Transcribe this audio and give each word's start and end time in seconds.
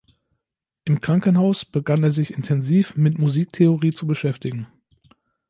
Im 0.83 0.99
Krankenhaus 0.99 1.63
begann 1.63 2.01
er 2.03 2.11
sich 2.11 2.33
intensiv 2.33 2.95
mit 2.95 3.19
Musiktheorie 3.19 3.91
zu 3.91 4.07
beschäftigen. 4.07 4.65